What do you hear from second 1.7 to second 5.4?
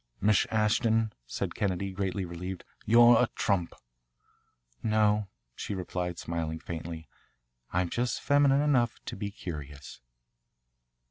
greatly relieved, "you're a trump." "No,"